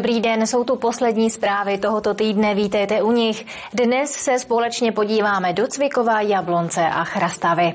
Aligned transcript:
Dobrý 0.00 0.20
den, 0.20 0.46
jsou 0.46 0.64
tu 0.64 0.76
poslední 0.76 1.30
zprávy 1.30 1.78
tohoto 1.78 2.14
týdne, 2.14 2.54
vítejte 2.54 3.02
u 3.02 3.12
nich. 3.12 3.46
Dnes 3.72 4.10
se 4.10 4.38
společně 4.38 4.92
podíváme 4.92 5.52
do 5.52 5.66
Cvikova, 5.66 6.20
Jablonce 6.20 6.86
a 6.86 7.04
Chrastavy. 7.04 7.74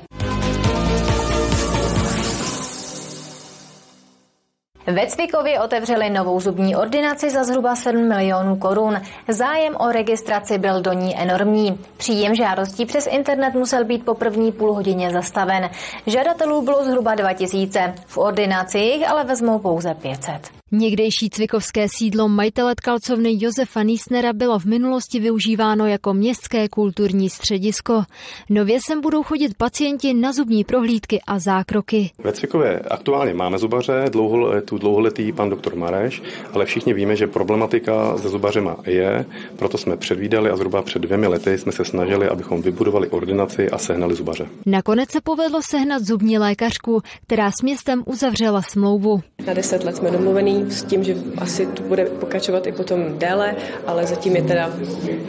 Ve 4.88 5.08
Cvikově 5.08 5.60
otevřeli 5.60 6.10
novou 6.10 6.40
zubní 6.40 6.76
ordinaci 6.76 7.30
za 7.30 7.44
zhruba 7.44 7.76
7 7.76 8.08
milionů 8.08 8.56
korun. 8.56 9.02
Zájem 9.28 9.76
o 9.80 9.92
registraci 9.92 10.58
byl 10.58 10.82
do 10.82 10.94
ní 10.94 11.18
enormní. 11.18 11.80
Příjem 11.98 12.36
žádostí 12.36 12.86
přes 12.86 13.08
internet 13.08 13.54
musel 13.54 13.86
být 13.86 14.06
po 14.06 14.14
první 14.14 14.52
půl 14.52 14.74
hodině 14.74 15.12
zastaven. 15.12 15.70
Žadatelů 16.08 16.62
bylo 16.62 16.86
zhruba 16.86 17.16
2000. 17.16 17.94
V 18.06 18.18
ordinacích 18.18 19.10
ale 19.10 19.24
vezmou 19.24 19.60
pouze 19.60 19.94
500. 19.94 20.55
Někdejší 20.72 21.30
cvikovské 21.30 21.88
sídlo 21.98 22.28
majitele 22.28 22.76
tkalcovny 22.76 23.38
Josefa 23.40 23.84
Nísnera 23.84 24.34
bylo 24.34 24.60
v 24.60 24.66
minulosti 24.66 25.20
využíváno 25.20 25.88
jako 25.88 26.14
městské 26.14 26.70
kulturní 26.70 27.30
středisko. 27.30 28.04
Nově 28.50 28.80
sem 28.88 29.02
budou 29.02 29.24
chodit 29.24 29.58
pacienti 29.58 30.14
na 30.14 30.34
zubní 30.34 30.64
prohlídky 30.64 31.22
a 31.28 31.40
zákroky. 31.40 32.12
Ve 32.24 32.32
Cvikově 32.32 32.80
aktuálně 32.80 33.34
máme 33.34 33.58
zubaře, 33.58 34.06
dlouho, 34.12 34.62
tu 34.62 34.78
dlouholetý 34.78 35.32
pan 35.32 35.50
doktor 35.50 35.76
Mareš, 35.76 36.22
ale 36.54 36.66
všichni 36.66 36.94
víme, 36.94 37.16
že 37.16 37.28
problematika 37.28 38.18
se 38.18 38.30
zubařema 38.30 38.78
je, 38.86 39.26
proto 39.56 39.78
jsme 39.78 39.98
předvídali 39.98 40.50
a 40.50 40.56
zhruba 40.56 40.82
před 40.82 41.00
dvěmi 41.00 41.28
lety 41.28 41.58
jsme 41.58 41.72
se 41.72 41.86
snažili, 41.86 42.28
abychom 42.28 42.62
vybudovali 42.62 43.10
ordinaci 43.10 43.70
a 43.70 43.78
sehnali 43.78 44.16
zubaře. 44.16 44.48
Nakonec 44.66 45.12
se 45.12 45.22
povedlo 45.22 45.60
sehnat 45.62 46.04
zubní 46.04 46.38
lékařku, 46.38 47.02
která 47.28 47.52
s 47.52 47.62
městem 47.64 48.04
uzavřela 48.06 48.62
smlouvu. 48.62 49.22
Na 49.48 49.54
deset 49.54 49.84
let 49.84 49.96
jsme 49.96 50.12
domluvení 50.12 50.55
s 50.70 50.84
tím, 50.84 51.04
že 51.04 51.16
asi 51.38 51.66
to 51.66 51.84
bude 51.84 52.06
pokračovat 52.06 52.68
i 52.68 52.72
potom 52.72 53.00
déle, 53.18 53.56
ale 53.88 54.06
zatím 54.06 54.36
je 54.36 54.44
teda 54.44 54.74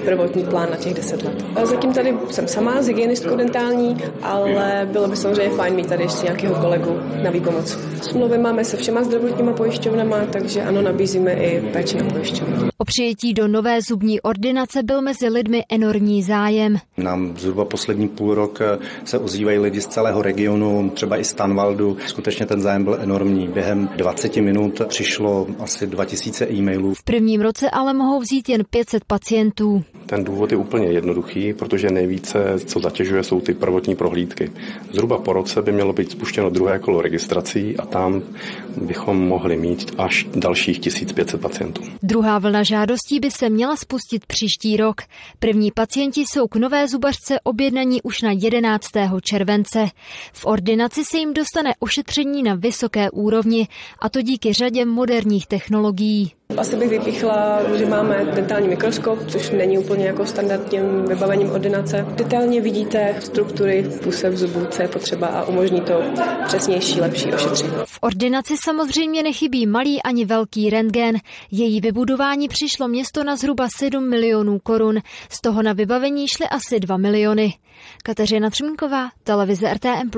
prvotní 0.04 0.44
plán 0.44 0.70
na 0.70 0.76
těch 0.76 0.94
10 0.94 1.22
let. 1.22 1.44
A 1.56 1.66
zatím 1.66 1.92
tady 1.92 2.14
jsem 2.30 2.48
sama 2.48 2.82
z 2.82 2.86
hygienistkou 2.86 3.36
dentální, 3.36 3.96
ale 4.22 4.88
bylo 4.92 5.08
by 5.08 5.16
samozřejmě 5.16 5.56
fajn 5.56 5.74
mít 5.74 5.86
tady 5.86 6.02
ještě 6.02 6.24
nějakého 6.24 6.54
kolegu 6.54 6.96
na 7.22 7.30
výpomoc. 7.30 7.78
Smlouvy 8.02 8.38
máme 8.38 8.64
se 8.64 8.76
všema 8.76 9.02
zdravotníma 9.02 9.52
pojišťovnama, 9.52 10.26
takže 10.32 10.62
ano, 10.62 10.82
nabízíme 10.82 11.32
i 11.32 11.60
péči 11.72 11.96
na 11.96 12.04
pojišťovnu. 12.04 12.68
O 12.78 12.84
přijetí 12.84 13.34
do 13.34 13.48
nové 13.48 13.82
zubní 13.82 14.20
ordinace 14.20 14.82
byl 14.82 15.02
mezi 15.02 15.28
lidmi 15.28 15.62
enormní 15.68 16.22
zájem. 16.22 16.76
Nám 16.96 17.34
zhruba 17.38 17.64
poslední 17.64 18.08
půl 18.08 18.34
rok 18.34 18.58
se 19.04 19.18
ozývají 19.18 19.58
lidi 19.58 19.80
z 19.80 19.86
celého 19.86 20.22
regionu, 20.22 20.90
třeba 20.94 21.16
i 21.16 21.24
z 21.24 21.32
Tanvaldu. 21.32 21.96
Skutečně 22.06 22.46
ten 22.46 22.60
zájem 22.60 22.84
byl 22.84 22.98
enormní. 23.00 23.48
Během 23.48 23.88
20 23.96 24.36
minut 24.36 24.80
přišlo 24.86 25.15
přišlo 25.16 25.46
asi 25.58 25.86
2000 25.86 26.46
e-mailů. 26.50 26.94
V 26.94 27.02
prvním 27.02 27.40
roce 27.40 27.70
ale 27.70 27.94
mohou 27.94 28.20
vzít 28.20 28.48
jen 28.48 28.62
500 28.70 29.04
pacientů. 29.04 29.84
Ten 30.06 30.24
důvod 30.24 30.52
je 30.52 30.56
úplně 30.56 30.86
jednoduchý, 30.86 31.52
protože 31.52 31.90
nejvíce, 31.90 32.38
co 32.66 32.80
zatěžuje, 32.80 33.22
jsou 33.22 33.40
ty 33.40 33.54
prvotní 33.54 33.96
prohlídky. 33.96 34.52
Zhruba 34.92 35.18
po 35.18 35.32
roce 35.32 35.62
by 35.62 35.72
mělo 35.72 35.92
být 35.92 36.10
spuštěno 36.10 36.50
druhé 36.50 36.78
kolo 36.78 37.02
registrací 37.02 37.76
a 37.76 37.86
tam 37.86 38.22
bychom 38.76 39.28
mohli 39.28 39.56
mít 39.56 39.94
až 39.98 40.26
dalších 40.34 40.78
1500 40.78 41.40
pacientů. 41.40 41.82
Druhá 42.02 42.38
vlna 42.38 42.62
žádostí 42.62 43.20
by 43.20 43.30
se 43.30 43.50
měla 43.50 43.76
spustit 43.76 44.26
příští 44.26 44.76
rok. 44.76 45.00
První 45.38 45.70
pacienti 45.70 46.20
jsou 46.20 46.46
k 46.48 46.56
nové 46.56 46.88
zubařce 46.88 47.40
objednaní 47.40 48.02
už 48.02 48.22
na 48.22 48.30
11. 48.32 48.86
července. 49.22 49.86
V 50.32 50.46
ordinaci 50.46 51.04
se 51.04 51.18
jim 51.18 51.34
dostane 51.34 51.70
ošetření 51.78 52.42
na 52.42 52.54
vysoké 52.54 53.10
úrovni, 53.10 53.68
a 54.02 54.08
to 54.08 54.22
díky 54.22 54.52
řadě 54.52 54.84
moderních 54.84 55.05
technologií. 55.48 56.32
Asi 56.58 56.76
bych 56.76 56.88
vypichla, 56.90 57.60
že 57.76 57.86
máme 57.86 58.24
dentální 58.34 58.68
mikroskop, 58.68 59.18
což 59.28 59.50
není 59.50 59.78
úplně 59.78 60.06
jako 60.06 60.26
standardním 60.26 61.04
vybavením 61.04 61.50
ordinace. 61.50 62.06
Detailně 62.08 62.60
vidíte 62.60 63.14
struktury 63.20 63.84
půsev 64.02 64.34
zubů, 64.34 64.66
co 64.70 64.82
je 64.82 64.88
potřeba 64.88 65.26
a 65.26 65.44
umožní 65.44 65.80
to 65.80 66.02
přesnější, 66.46 67.00
lepší 67.00 67.32
ošetření. 67.32 67.72
V 67.84 67.98
ordinaci 68.00 68.54
samozřejmě 68.64 69.22
nechybí 69.22 69.66
malý 69.66 70.02
ani 70.02 70.24
velký 70.24 70.70
rentgen. 70.70 71.16
Její 71.50 71.80
vybudování 71.80 72.48
přišlo 72.48 72.88
město 72.88 73.24
na 73.24 73.36
zhruba 73.36 73.68
7 73.76 74.10
milionů 74.10 74.58
korun, 74.58 74.98
z 75.30 75.40
toho 75.40 75.62
na 75.62 75.72
vybavení 75.72 76.28
šly 76.28 76.46
asi 76.48 76.80
2 76.80 76.96
miliony. 76.96 77.54
Kateřina 78.02 78.50
Třmínková, 78.50 79.08
televize 79.24 79.74
RTM+. 79.74 80.10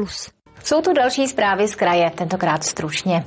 Jsou 0.65 0.81
tu 0.81 0.93
další 0.93 1.27
zprávy 1.27 1.69
z 1.69 1.75
kraje, 1.75 2.11
tentokrát 2.15 2.65
stručně. 2.65 3.25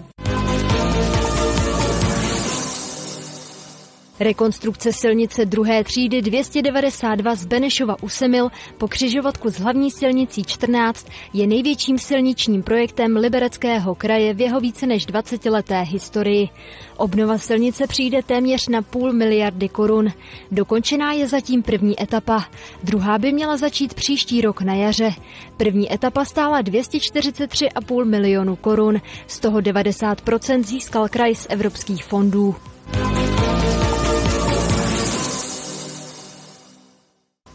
Rekonstrukce 4.21 4.93
silnice 4.93 5.45
druhé 5.45 5.83
třídy 5.83 6.21
292 6.21 7.35
z 7.35 7.45
Benešova 7.45 7.95
u 8.01 8.09
Semil 8.09 8.49
po 8.77 8.87
křižovatku 8.87 9.49
s 9.49 9.59
hlavní 9.59 9.91
silnicí 9.91 10.43
14 10.43 11.07
je 11.33 11.47
největším 11.47 11.97
silničním 11.99 12.63
projektem 12.63 13.15
Libereckého 13.17 13.95
kraje 13.95 14.33
v 14.33 14.41
jeho 14.41 14.59
více 14.59 14.87
než 14.87 15.07
20-leté 15.07 15.81
historii. 15.81 16.49
Obnova 16.97 17.37
silnice 17.37 17.87
přijde 17.87 18.23
téměř 18.23 18.67
na 18.67 18.81
půl 18.81 19.13
miliardy 19.13 19.69
korun. 19.69 20.11
Dokončená 20.51 21.13
je 21.13 21.27
zatím 21.27 21.63
první 21.63 22.03
etapa. 22.03 22.45
Druhá 22.83 23.17
by 23.17 23.31
měla 23.31 23.57
začít 23.57 23.93
příští 23.93 24.41
rok 24.41 24.61
na 24.61 24.73
jaře. 24.73 25.11
První 25.57 25.93
etapa 25.93 26.25
stála 26.25 26.61
243,5 26.61 28.05
milionu 28.05 28.55
korun, 28.55 29.01
z 29.27 29.39
toho 29.39 29.59
90% 29.59 30.63
získal 30.63 31.09
kraj 31.09 31.35
z 31.35 31.47
evropských 31.49 32.03
fondů. 32.03 32.55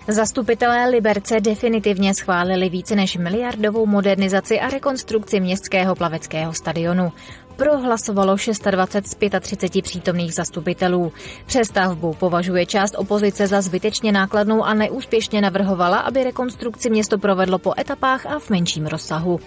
Zastupitelé 0.09 0.89
Liberce 0.89 1.41
definitivně 1.41 2.15
schválili 2.15 2.69
více 2.69 2.97
než 2.97 3.17
miliardovou 3.17 3.87
modernizaci 3.87 4.61
a 4.61 4.71
rekonstrukci 4.71 5.41
městského 5.41 5.95
plaveckého 5.95 6.53
stadionu. 6.53 7.13
Prohlasovalo 7.57 8.37
26 8.71 9.11
z 9.11 9.41
35 9.41 9.83
přítomných 9.83 10.35
zastupitelů. 10.35 11.13
Přestavbu 11.47 12.15
považuje 12.15 12.67
část 12.67 12.95
opozice 12.99 13.47
za 13.47 13.61
zbytečně 13.61 14.13
nákladnou 14.13 14.65
a 14.65 14.75
neúspěšně 14.75 15.41
navrhovala, 15.41 15.99
aby 15.99 16.25
rekonstrukci 16.25 16.91
město 16.91 17.19
provedlo 17.19 17.59
po 17.59 17.73
etapách 17.79 18.27
a 18.27 18.39
v 18.39 18.51
menším 18.51 18.87
rozsahu. 18.87 19.41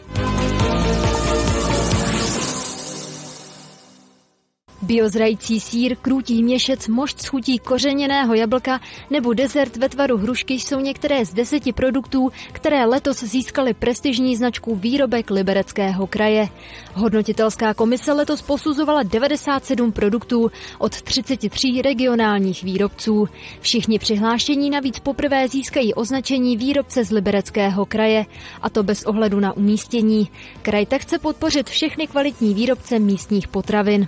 Biozrající 4.89 5.59
sír, 5.59 5.95
krůtí 5.95 6.44
měšec, 6.44 6.88
mošt 6.88 7.22
schutí 7.22 7.59
kořeněného 7.59 8.33
jablka 8.33 8.79
nebo 9.09 9.33
dezert 9.33 9.77
ve 9.77 9.89
tvaru 9.89 10.17
hrušky 10.17 10.53
jsou 10.53 10.79
některé 10.79 11.25
z 11.25 11.33
deseti 11.33 11.73
produktů, 11.73 12.31
které 12.51 12.85
letos 12.85 13.23
získaly 13.23 13.73
prestižní 13.73 14.35
značku 14.35 14.75
výrobek 14.75 15.29
Libereckého 15.29 16.07
kraje. 16.07 16.50
Hodnotitelská 16.94 17.73
komise 17.73 18.13
letos 18.13 18.41
posuzovala 18.41 19.03
97 19.03 19.91
produktů 19.91 20.51
od 20.77 21.01
33 21.01 21.81
regionálních 21.81 22.63
výrobců. 22.63 23.27
Všichni 23.61 24.00
přihlášení 24.00 24.69
navíc 24.69 25.00
poprvé 25.00 25.47
získají 25.47 25.94
označení 25.94 26.57
výrobce 26.57 27.03
z 27.03 27.11
Libereckého 27.11 27.85
kraje, 27.85 28.25
a 28.61 28.69
to 28.69 28.83
bez 28.83 29.03
ohledu 29.03 29.39
na 29.39 29.53
umístění. 29.53 30.29
Kraj 30.61 30.85
tak 30.85 31.01
chce 31.01 31.19
podpořit 31.19 31.69
všechny 31.69 32.07
kvalitní 32.07 32.53
výrobce 32.53 33.00
místních 33.00 33.47
potravin. 33.47 34.07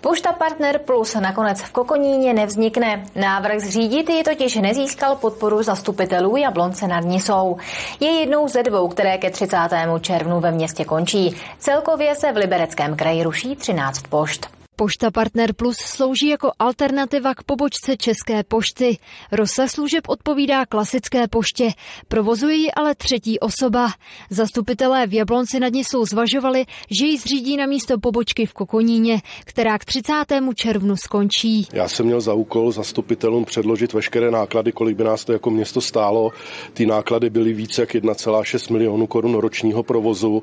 Pošta 0.00 0.32
Partner 0.32 0.78
Plus 0.78 1.14
nakonec 1.14 1.62
v 1.62 1.72
Kokoníně 1.72 2.32
nevznikne. 2.32 3.04
Návrh 3.14 3.60
zřídit 3.60 4.10
ji 4.10 4.22
totiž 4.22 4.56
nezískal 4.56 5.16
podporu 5.16 5.62
zastupitelů 5.62 6.36
Jablonce 6.36 6.86
nad 6.86 7.04
Nisou. 7.04 7.56
Je 8.00 8.10
jednou 8.10 8.48
ze 8.48 8.62
dvou, 8.62 8.88
které 8.88 9.18
ke 9.18 9.30
30. 9.30 9.56
červnu 10.00 10.40
ve 10.40 10.50
městě 10.50 10.84
končí. 10.84 11.36
Celkově 11.58 12.14
se 12.14 12.32
v 12.32 12.36
Libereckém 12.36 12.96
kraji 12.96 13.22
ruší 13.22 13.56
13 13.56 14.02
pošt. 14.08 14.59
Pošta 14.80 15.10
Partner 15.10 15.52
Plus 15.52 15.76
slouží 15.76 16.28
jako 16.28 16.50
alternativa 16.58 17.34
k 17.34 17.42
pobočce 17.42 17.96
České 17.96 18.44
pošty. 18.44 18.98
Rozsah 19.32 19.70
služeb 19.70 20.04
odpovídá 20.08 20.66
klasické 20.66 21.28
poště, 21.28 21.68
provozuje 22.08 22.56
ji 22.56 22.70
ale 22.70 22.94
třetí 22.94 23.40
osoba. 23.40 23.88
Zastupitelé 24.30 25.06
v 25.06 25.14
Jablonci 25.14 25.60
nad 25.60 25.72
ní 25.72 25.84
jsou 25.84 26.04
zvažovali, 26.04 26.64
že 26.90 27.06
ji 27.06 27.18
zřídí 27.18 27.56
na 27.56 27.66
místo 27.66 27.98
pobočky 27.98 28.46
v 28.46 28.52
Kokoníně, 28.52 29.22
která 29.44 29.78
k 29.78 29.84
30. 29.84 30.12
červnu 30.54 30.96
skončí. 30.96 31.68
Já 31.72 31.88
jsem 31.88 32.06
měl 32.06 32.20
za 32.20 32.34
úkol 32.34 32.72
zastupitelům 32.72 33.44
předložit 33.44 33.92
veškeré 33.92 34.30
náklady, 34.30 34.72
kolik 34.72 34.96
by 34.96 35.04
nás 35.04 35.24
to 35.24 35.32
jako 35.32 35.50
město 35.50 35.80
stálo. 35.80 36.32
Ty 36.72 36.86
náklady 36.86 37.30
byly 37.30 37.52
více 37.52 37.82
jak 37.82 37.94
1,6 37.94 38.72
milionu 38.72 39.06
korun 39.06 39.34
ročního 39.34 39.82
provozu 39.82 40.42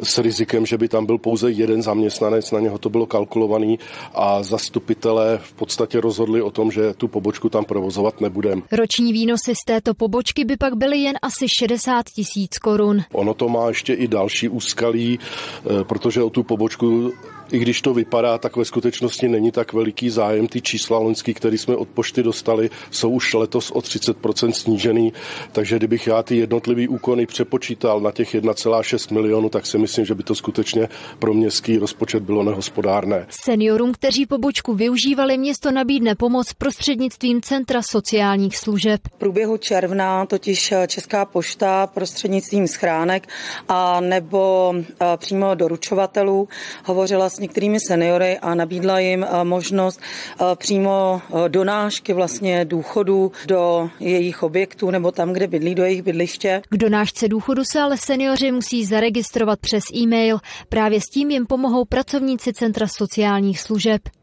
s 0.00 0.18
rizikem, 0.18 0.66
že 0.66 0.78
by 0.78 0.88
tam 0.88 1.06
byl 1.06 1.18
pouze 1.18 1.50
jeden 1.50 1.82
zaměstnanec, 1.82 2.50
na 2.50 2.60
něho 2.60 2.78
to 2.78 2.90
bylo 2.90 3.06
kalkulovaný 3.06 3.75
a 4.14 4.42
zastupitelé 4.42 5.38
v 5.42 5.52
podstatě 5.52 6.00
rozhodli 6.00 6.42
o 6.42 6.50
tom, 6.50 6.70
že 6.70 6.94
tu 6.94 7.08
pobočku 7.08 7.48
tam 7.48 7.64
provozovat 7.64 8.20
nebudeme. 8.20 8.62
Roční 8.72 9.12
výnosy 9.12 9.54
z 9.54 9.64
této 9.66 9.94
pobočky 9.94 10.44
by 10.44 10.56
pak 10.56 10.76
byly 10.76 10.98
jen 10.98 11.16
asi 11.22 11.46
60 11.58 12.06
tisíc 12.06 12.58
korun. 12.58 13.00
Ono 13.12 13.34
to 13.34 13.48
má 13.48 13.68
ještě 13.68 13.94
i 13.94 14.08
další 14.08 14.48
úskalí, 14.48 15.18
eh, 15.18 15.84
protože 15.84 16.22
o 16.22 16.30
tu 16.30 16.42
pobočku 16.42 17.12
i 17.52 17.58
když 17.58 17.80
to 17.82 17.94
vypadá, 17.94 18.38
tak 18.38 18.56
ve 18.56 18.64
skutečnosti 18.64 19.28
není 19.28 19.52
tak 19.52 19.72
veliký 19.72 20.10
zájem. 20.10 20.46
Ty 20.46 20.60
čísla 20.60 20.98
loňský, 20.98 21.34
které 21.34 21.58
jsme 21.58 21.76
od 21.76 21.88
pošty 21.88 22.22
dostali, 22.22 22.70
jsou 22.90 23.10
už 23.10 23.34
letos 23.34 23.70
o 23.70 23.78
30% 23.78 24.50
snížený, 24.50 25.12
takže 25.52 25.76
kdybych 25.76 26.06
já 26.06 26.22
ty 26.22 26.36
jednotlivý 26.36 26.88
úkony 26.88 27.26
přepočítal 27.26 28.00
na 28.00 28.12
těch 28.12 28.34
1,6 28.34 29.14
milionů, 29.14 29.48
tak 29.48 29.66
si 29.66 29.78
myslím, 29.78 30.04
že 30.04 30.14
by 30.14 30.22
to 30.22 30.34
skutečně 30.34 30.88
pro 31.18 31.34
městský 31.34 31.78
rozpočet 31.78 32.22
bylo 32.22 32.42
nehospodárné. 32.42 33.26
Seniorům, 33.28 33.92
kteří 33.92 34.26
pobočku 34.26 34.74
využívali, 34.74 35.38
město 35.38 35.70
nabídne 35.70 36.14
pomoc 36.14 36.52
prostřednictvím 36.52 37.40
Centra 37.42 37.82
sociálních 37.82 38.56
služeb. 38.56 39.00
V 39.14 39.18
průběhu 39.18 39.56
června 39.56 40.26
totiž 40.26 40.74
Česká 40.86 41.24
pošta 41.24 41.86
prostřednictvím 41.86 42.68
schránek 42.68 43.28
a 43.68 44.00
nebo 44.00 44.74
přímo 45.16 45.54
doručovatelů 45.54 46.48
hovořila 46.84 47.28
s 47.36 47.38
některými 47.38 47.78
seniory 47.80 48.38
a 48.38 48.54
nabídla 48.54 48.98
jim 48.98 49.24
eh, 49.24 49.44
možnost 49.44 50.00
eh, 50.00 50.44
přímo 50.56 51.22
eh, 51.28 51.48
donášky 51.48 52.12
vlastně 52.12 52.64
důchodu 52.64 53.32
do 53.46 53.90
jejich 54.00 54.42
objektů 54.42 54.90
nebo 54.90 55.12
tam, 55.12 55.32
kde 55.32 55.46
bydlí, 55.46 55.74
do 55.74 55.84
jejich 55.84 56.02
bydliště. 56.02 56.62
K 56.68 56.76
donášce 56.76 57.28
důchodu 57.28 57.64
se 57.64 57.80
ale 57.80 57.96
seniori 57.98 58.52
musí 58.52 58.84
zaregistrovat 58.84 59.60
přes 59.60 59.84
e-mail. 59.94 60.38
Právě 60.68 61.00
s 61.00 61.04
tím 61.04 61.30
jim 61.30 61.46
pomohou 61.46 61.84
pracovníci 61.84 62.52
Centra 62.52 62.86
sociálních 62.88 63.60
služeb. 63.60 64.15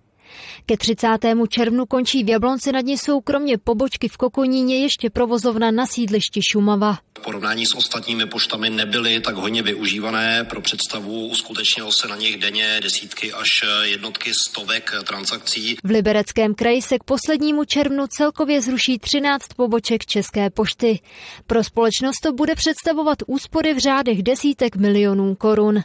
Ke 0.65 0.77
30. 0.77 1.07
červnu 1.49 1.85
končí 1.85 2.23
v 2.23 2.29
Jablonci 2.29 2.71
nad 2.71 2.85
Nisou 2.85 3.21
kromě 3.21 3.57
pobočky 3.57 4.07
v 4.07 4.17
Kokoníně 4.17 4.79
ještě 4.79 5.09
provozovna 5.09 5.71
na 5.71 5.85
sídlišti 5.85 6.41
Šumava. 6.51 6.97
V 7.17 7.21
porovnání 7.21 7.65
s 7.65 7.75
ostatními 7.75 8.25
poštami 8.25 8.69
nebyly 8.69 9.19
tak 9.19 9.35
hodně 9.35 9.61
využívané. 9.61 10.43
Pro 10.43 10.61
představu 10.61 11.27
uskutečnilo 11.27 11.91
se 11.91 12.07
na 12.07 12.15
nich 12.15 12.37
denně 12.37 12.79
desítky 12.83 13.33
až 13.33 13.47
jednotky 13.83 14.31
stovek 14.49 14.91
transakcí. 15.07 15.75
V 15.83 15.89
Libereckém 15.89 16.55
kraji 16.55 16.81
se 16.81 16.99
k 16.99 17.03
poslednímu 17.03 17.65
červnu 17.65 18.07
celkově 18.07 18.61
zruší 18.61 18.99
13 18.99 19.47
poboček 19.55 20.05
České 20.05 20.49
pošty. 20.49 20.99
Pro 21.47 21.63
společnost 21.63 22.19
to 22.23 22.33
bude 22.33 22.55
představovat 22.55 23.17
úspory 23.27 23.73
v 23.73 23.77
řádech 23.77 24.23
desítek 24.23 24.75
milionů 24.75 25.35
korun. 25.35 25.83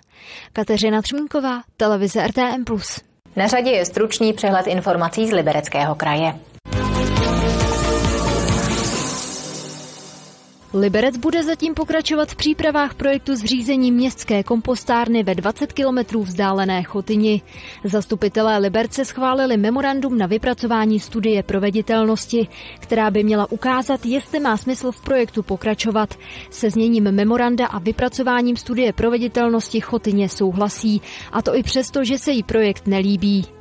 Kateřina 0.53 1.03
Třmínková, 1.03 1.63
televize 1.77 2.27
RTM+. 2.27 2.65
Na 3.39 3.47
řadě 3.47 3.71
je 3.71 3.85
stručný 3.85 4.33
přehled 4.33 4.67
informací 4.67 5.29
z 5.29 5.33
Libereckého 5.33 5.95
kraje. 5.95 6.35
Liberec 10.75 11.17
bude 11.17 11.45
zatím 11.45 11.75
pokračovat 11.75 12.29
v 12.29 12.37
přípravách 12.37 12.95
projektu 12.95 13.37
zřízení 13.37 13.93
městské 13.93 14.43
kompostárny 14.43 15.23
ve 15.23 15.35
20 15.35 15.73
kilometrů 15.73 16.23
vzdálené 16.23 16.83
Chotyni. 16.83 17.43
Zastupitelé 17.85 18.59
Liberce 18.59 19.05
schválili 19.05 19.57
memorandum 19.57 20.19
na 20.19 20.27
vypracování 20.27 21.01
studie 21.01 21.43
proveditelnosti, 21.43 22.49
která 22.81 23.11
by 23.11 23.25
měla 23.25 23.53
ukázat, 23.53 24.07
jestli 24.07 24.41
má 24.41 24.57
smysl 24.57 24.93
v 24.93 25.01
projektu 25.01 25.43
pokračovat. 25.43 26.15
Se 26.51 26.71
zněním 26.71 27.13
memoranda 27.13 27.67
a 27.67 27.79
vypracováním 27.79 28.57
studie 28.57 28.93
proveditelnosti 28.93 29.81
Chotyně 29.81 30.29
souhlasí, 30.29 31.03
a 31.33 31.43
to 31.43 31.57
i 31.57 31.63
přesto, 31.63 32.05
že 32.05 32.19
se 32.19 32.33
jí 32.33 32.43
projekt 32.43 32.87
nelíbí. 32.87 33.58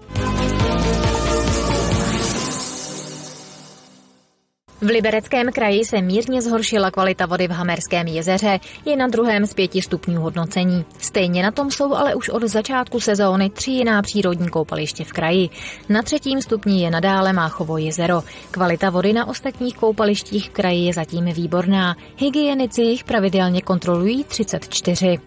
V 4.82 4.88
Libereckém 4.88 5.52
kraji 5.52 5.86
se 5.86 6.02
mírně 6.02 6.42
zhoršila 6.42 6.92
kvalita 6.92 7.26
vody 7.26 7.48
v 7.48 7.52
Hamerském 7.52 8.08
jezeře, 8.08 8.60
je 8.86 8.96
na 8.96 9.08
druhém 9.08 9.46
z 9.46 9.54
pěti 9.54 9.82
stupňů 9.82 10.22
hodnocení. 10.22 10.86
Stejně 11.00 11.44
na 11.44 11.52
tom 11.52 11.72
jsou 11.72 11.94
ale 11.94 12.16
už 12.16 12.30
od 12.30 12.44
začátku 12.44 13.00
sezóny 13.00 13.50
tři 13.50 13.72
jiná 13.72 14.02
přírodní 14.02 14.50
koupaliště 14.50 15.04
v 15.04 15.14
kraji. 15.14 15.50
Na 15.90 16.02
třetím 16.02 16.42
stupni 16.42 16.84
je 16.84 16.92
nadále 16.92 17.34
Máchovo 17.34 17.78
jezero. 17.78 18.24
Kvalita 18.52 18.90
vody 18.90 19.14
na 19.14 19.28
ostatních 19.28 19.76
koupalištích 19.76 20.50
v 20.50 20.54
kraji 20.54 20.86
je 20.86 20.94
zatím 20.94 21.26
výborná. 21.26 21.96
Hygienici 22.18 22.82
jich 22.82 23.04
pravidelně 23.04 23.62
kontrolují 23.62 24.24
34. 24.24 25.20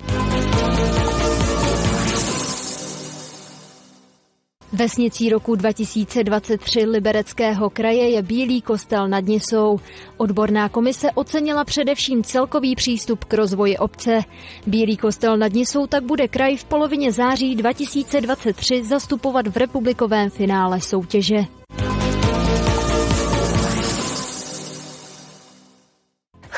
Vesnicí 4.73 5.31
roku 5.31 5.55
2023 5.55 6.87
Libereckého 6.87 7.71
kraje 7.71 8.11
je 8.11 8.23
Bílý 8.23 8.63
kostel 8.63 9.09
nad 9.09 9.25
Nisou. 9.25 9.81
Odborná 10.17 10.69
komise 10.69 11.11
ocenila 11.15 11.65
především 11.65 12.25
celkový 12.25 12.77
přístup 12.77 13.25
k 13.25 13.35
rozvoji 13.35 13.79
obce. 13.79 14.21
Bílý 14.67 14.97
kostel 14.97 15.37
nad 15.37 15.53
Nisou 15.53 15.87
tak 15.87 16.05
bude 16.05 16.29
kraj 16.29 16.57
v 16.57 16.65
polovině 16.65 17.13
září 17.13 17.57
2023 17.57 18.85
zastupovat 18.85 19.47
v 19.47 19.57
republikovém 19.57 20.31
finále 20.31 20.81
soutěže. 20.81 21.60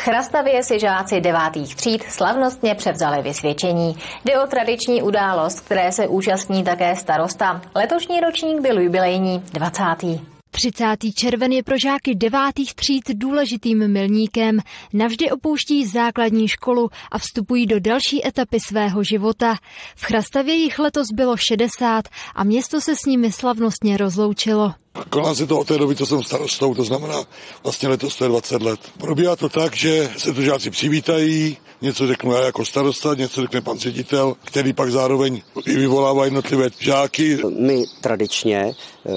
Chrastavě 0.05 0.63
si 0.63 0.79
žáci 0.79 1.21
devátých 1.21 1.75
tříd 1.75 2.03
slavnostně 2.03 2.75
převzali 2.75 3.23
vysvědčení. 3.23 3.97
Jde 4.25 4.41
o 4.41 4.47
tradiční 4.47 5.03
událost, 5.03 5.61
které 5.61 5.93
se 5.93 6.09
účastní 6.09 6.65
také 6.65 6.97
starosta. 6.97 7.63
Letošní 7.75 8.21
ročník 8.21 8.61
byl 8.61 8.81
jubilejní 8.81 9.43
20. 9.53 9.83
30. 10.51 10.85
červen 11.15 11.53
je 11.53 11.63
pro 11.63 11.79
žáky 11.79 12.15
devátých 12.15 12.75
tříd 12.75 13.05
důležitým 13.15 13.93
milníkem. 13.93 14.61
Navždy 14.93 15.31
opouští 15.31 15.87
základní 15.87 16.49
školu 16.49 16.89
a 17.13 17.19
vstupují 17.19 17.67
do 17.67 17.81
další 17.81 18.27
etapy 18.27 18.61
svého 18.61 19.05
života. 19.05 19.57
V 19.97 20.05
Chrastavě 20.05 20.55
jich 20.55 20.79
letos 20.79 21.07
bylo 21.15 21.37
60 21.37 22.05
a 22.35 22.45
město 22.45 22.81
se 22.81 22.97
s 22.97 23.07
nimi 23.07 23.33
slavnostně 23.33 23.97
rozloučilo. 23.97 24.75
Koná 25.11 25.35
se 25.35 25.47
to 25.47 25.59
od 25.59 25.69
té 25.69 25.79
doby, 25.79 25.97
co 25.97 26.07
jsem 26.07 26.23
starostou, 26.23 26.75
to 26.75 26.85
znamená 26.85 27.25
vlastně 27.63 27.89
letos 27.89 28.17
to 28.17 28.25
je 28.25 28.29
20 28.29 28.63
let. 28.63 28.81
Probíhá 28.99 29.37
to 29.37 29.49
tak, 29.49 29.77
že 29.77 30.11
se 30.19 30.33
tu 30.33 30.43
žáci 30.43 30.71
přivítají, 30.71 31.57
něco 31.83 32.07
řeknu 32.07 32.33
já 32.33 32.41
jako 32.41 32.65
starosta, 32.65 33.15
něco 33.15 33.41
řekne 33.41 33.61
pan 33.61 33.79
ředitel, 33.79 34.35
který 34.45 34.73
pak 34.73 34.91
zároveň 34.91 35.43
i 35.67 35.77
vyvolává 35.77 36.25
jednotlivé 36.25 36.71
žáky. 36.79 37.39
My 37.59 37.85
tradičně 38.01 38.75
eh, 39.07 39.11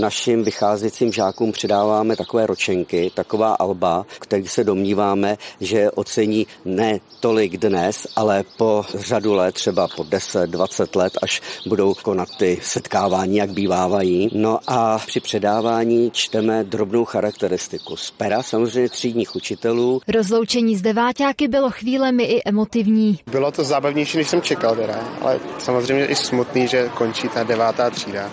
našim 0.00 0.44
vycházejícím 0.44 1.12
žákům 1.12 1.52
přidáváme 1.52 2.16
takové 2.16 2.46
ročenky, 2.46 3.12
taková 3.14 3.54
alba, 3.54 4.06
který 4.18 4.48
se 4.48 4.64
domníváme, 4.64 5.38
že 5.60 5.90
ocení 5.90 6.46
ne 6.64 7.00
tolik 7.20 7.56
dnes, 7.56 8.06
ale 8.16 8.44
po 8.56 8.84
řadu 8.94 9.34
let, 9.34 9.54
třeba 9.54 9.88
po 9.96 10.02
10-20 10.02 10.98
let, 10.98 11.18
až 11.22 11.42
budou 11.66 11.94
konat 11.94 12.28
ty 12.38 12.58
setkávání, 12.62 13.36
jak 13.36 13.50
bývávají. 13.50 14.30
No 14.32 14.58
a 14.66 14.98
při 15.06 15.20
předávání 15.22 16.10
čteme 16.10 16.64
drobnou 16.64 17.04
charakteristiku 17.04 17.96
z 17.96 18.10
pera 18.10 18.42
samozřejmě 18.42 18.88
třídních 18.88 19.36
učitelů. 19.36 20.00
Rozloučení 20.08 20.76
z 20.76 20.82
deváťáky 20.82 21.48
bylo 21.48 21.70
chvílemi 21.70 22.24
i 22.24 22.42
emotivní. 22.48 23.18
Bylo 23.30 23.52
to 23.52 23.64
zábavnější, 23.64 24.18
než 24.18 24.28
jsem 24.28 24.42
čekal 24.42 24.76
teda, 24.76 24.94
ale 25.20 25.40
samozřejmě 25.58 26.06
i 26.06 26.14
smutný, 26.14 26.68
že 26.68 26.90
končí 26.94 27.28
ta 27.28 27.42
devátá 27.44 27.90
třída 27.90 28.30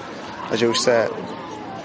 a 0.51 0.55
že 0.55 0.67
už 0.67 0.79
se 0.79 1.09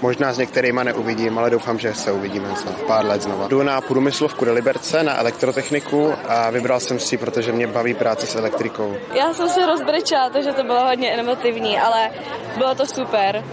Možná 0.01 0.33
s 0.33 0.37
některýma 0.37 0.83
neuvidím, 0.83 1.37
ale 1.39 1.49
doufám, 1.49 1.79
že 1.79 1.93
se 1.93 2.11
uvidíme 2.11 2.47
za 2.49 2.71
pár 2.87 3.05
let 3.05 3.21
znova. 3.21 3.47
Jdu 3.47 3.63
na 3.63 3.81
průmyslovku 3.81 4.45
do 4.45 4.53
Liberce, 4.53 5.03
na 5.03 5.17
elektrotechniku 5.17 6.13
a 6.27 6.49
vybral 6.49 6.79
jsem 6.79 6.99
si, 6.99 7.17
protože 7.17 7.51
mě 7.51 7.67
baví 7.67 7.93
práce 7.93 8.27
s 8.27 8.35
elektrikou. 8.35 8.95
Já 9.13 9.33
jsem 9.33 9.49
se 9.49 9.65
rozbrečela, 9.65 10.29
takže 10.29 10.53
to 10.53 10.63
bylo 10.63 10.85
hodně 10.85 11.11
emotivní, 11.11 11.79
ale 11.79 12.09
bylo 12.57 12.75
to 12.75 12.85
super, 12.85 13.43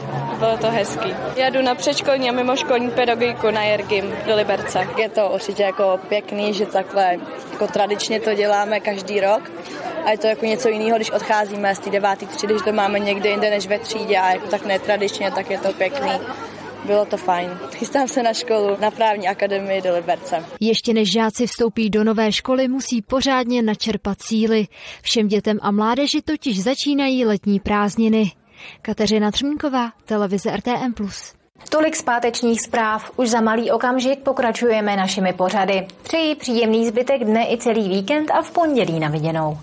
bylo 0.43 0.57
to 0.57 0.71
hezký. 0.71 1.15
Já 1.37 1.51
jdu 1.51 1.63
na 1.63 1.75
předškolní 1.75 2.31
a 2.31 2.33
mimoškolní 2.33 2.91
pedagogiku 2.91 3.51
na 3.51 3.63
Jergim 3.63 4.05
do 4.27 4.37
Liberce. 4.37 4.89
Je 4.99 5.09
to 5.09 5.31
určitě 5.35 5.63
jako 5.63 6.01
pěkný, 6.09 6.55
že 6.55 6.67
takhle 6.67 7.19
jako 7.53 7.67
tradičně 7.67 8.21
to 8.21 8.35
děláme 8.35 8.81
každý 8.81 9.21
rok 9.21 9.51
a 10.05 10.11
je 10.11 10.19
to 10.19 10.27
jako 10.27 10.47
něco 10.47 10.69
jiného, 10.69 10.97
když 10.97 11.11
odcházíme 11.11 11.75
z 11.75 11.79
té 11.79 11.91
deváté 11.91 12.27
třídy, 12.27 12.55
že 12.55 12.65
to 12.65 12.73
máme 12.73 12.99
někde 12.99 13.31
jinde 13.31 13.51
než 13.51 13.67
ve 13.67 13.79
třídě 13.79 14.19
a 14.19 14.31
jako 14.31 14.47
tak 14.47 14.67
netradičně, 14.67 15.31
tak 15.31 15.51
je 15.51 15.59
to 15.59 15.73
pěkný. 15.73 16.11
Bylo 16.85 17.05
to 17.05 17.17
fajn. 17.17 17.59
Chystám 17.75 18.09
se 18.09 18.23
na 18.23 18.33
školu, 18.33 18.77
na 18.81 18.91
právní 18.91 19.29
akademii 19.29 19.83
do 19.83 19.95
Liberce. 19.95 20.45
Ještě 20.61 20.95
než 20.95 21.13
žáci 21.13 21.47
vstoupí 21.47 21.91
do 21.91 22.05
nové 22.05 22.33
školy, 22.33 22.69
musí 22.69 23.03
pořádně 23.03 23.63
načerpat 23.63 24.23
síly. 24.23 24.67
Všem 25.03 25.29
dětem 25.29 25.59
a 25.63 25.71
mládeži 25.71 26.23
totiž 26.23 26.63
začínají 26.63 27.25
letní 27.25 27.61
prázdniny. 27.61 28.42
Kateřina 28.83 29.31
Třmínková, 29.31 29.93
televize 30.05 30.57
RTM+. 30.57 30.95
Tolik 31.71 31.97
zpátečních 31.97 32.61
zpráv. 32.61 33.11
Už 33.17 33.31
za 33.31 33.41
malý 33.41 33.71
okamžik 33.71 34.19
pokračujeme 34.19 34.97
našimi 34.97 35.33
pořady. 35.33 35.87
Přeji 36.03 36.35
příjemný 36.35 36.89
zbytek 36.89 37.25
dne 37.25 37.47
i 37.53 37.59
celý 37.59 37.89
víkend 37.89 38.31
a 38.31 38.43
v 38.43 38.51
pondělí 38.51 39.01
na 39.01 39.09
viděnou. 39.09 39.59